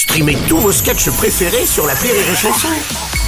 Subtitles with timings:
[0.00, 2.68] Streamez tous vos sketchs préférés sur la Rire et Chanson.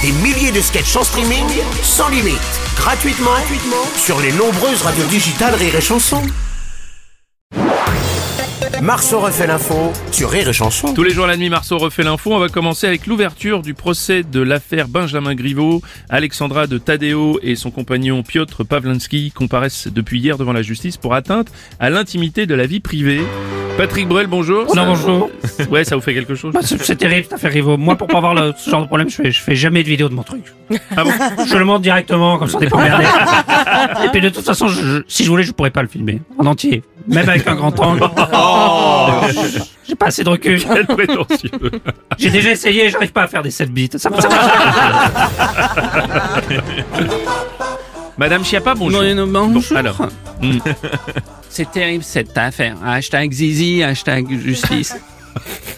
[0.01, 1.45] Des milliers de sketchs en streaming,
[1.83, 2.41] sans limite,
[2.75, 6.23] gratuitement, gratuitement sur les nombreuses radios digitales Rire et Chanson.
[8.81, 10.95] Marceau refait l'info sur Rire et Chanson.
[10.95, 12.33] Tous les jours la nuit, Marceau refait l'info.
[12.33, 15.83] On va commencer avec l'ouverture du procès de l'affaire Benjamin Griveaux.
[16.09, 21.13] Alexandra de Tadeo et son compagnon Piotr Pavlansky comparaissent depuis hier devant la justice pour
[21.13, 21.49] atteinte
[21.79, 23.21] à l'intimité de la vie privée.
[23.77, 24.75] Patrick Bruel, bonjour.
[24.75, 25.29] Non, bonjour.
[25.71, 27.75] Ouais, ça vous fait quelque chose Bah, c'est terrible cette affaire Rivo.
[27.75, 29.87] Moi, pour pas avoir le- ce genre de problème, je fais, je fais jamais de
[29.89, 30.43] vidéo de mon truc.
[30.95, 31.09] Ah bon
[31.47, 33.05] Je le montre directement, comme ça on pas emmerdé.
[34.05, 36.21] Et puis de toute façon, je- je- si je voulais, je pourrais pas le filmer
[36.37, 38.03] en entier, même avec un grand angle.
[39.87, 40.61] J'ai pas assez de recul.
[40.63, 41.49] Quel prétentieux.
[42.19, 43.89] J'ai déjà essayé, j'arrive pas à faire des 7 bits.
[43.93, 44.11] Ça ça.
[48.17, 49.01] Madame Chiappa, bonjour.
[49.01, 49.73] Non, non, bonjour.
[49.73, 49.97] Bon, alors.
[50.43, 50.59] Hmm.
[51.49, 52.75] C'est terrible cette affaire.
[52.85, 54.95] Hashtag Zizi, hashtag justice.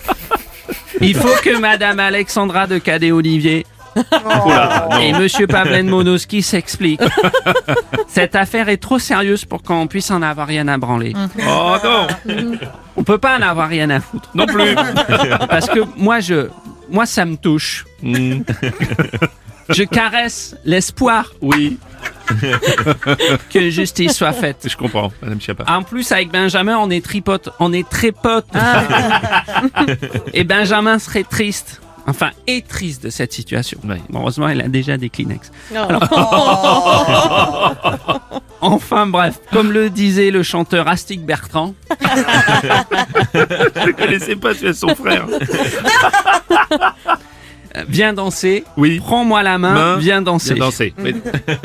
[1.01, 3.65] Il faut que Madame Alexandra de Cadet Olivier
[3.95, 4.99] Oula, non.
[4.99, 7.01] et Monsieur Pavlen Monoski s'expliquent.
[8.07, 11.13] Cette affaire est trop sérieuse pour qu'on puisse en avoir rien à branler.
[11.47, 12.07] Oh non,
[12.97, 14.29] On peut pas en avoir rien à foutre.
[14.34, 14.73] non plus.
[15.49, 16.47] Parce que moi, je,
[16.90, 17.85] moi, ça me touche.
[19.70, 21.77] Je caresse l'espoir Oui,
[23.53, 24.65] que justice soit faite.
[24.70, 25.63] je comprends, Madame Chiappa.
[25.71, 28.47] En plus, avec Benjamin, on est tripote, on est très potes.
[30.34, 31.81] Et Benjamin serait triste.
[32.07, 33.79] Enfin, est triste de cette situation.
[33.84, 33.99] Ouais.
[34.13, 35.51] Heureusement, elle a déjà des Kleenex.
[35.75, 36.03] Alors-
[38.62, 44.73] enfin, bref, comme le disait le chanteur Astic Bertrand, Je ne connaissais pas, tu es
[44.73, 45.25] son frère.
[47.87, 48.99] Viens danser, Oui.
[48.99, 50.54] prends-moi la main, Main, viens danser.
[50.54, 50.93] Viens danser.
[51.04, 51.15] Oui,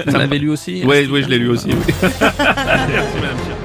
[0.07, 1.69] Vous l'avez lu aussi oui, oui, je l'ai lu aussi.
[1.69, 1.95] oui.
[2.03, 3.60] Merci, Madame.